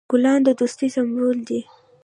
[0.11, 1.61] ګلان د دوستی سمبول دي.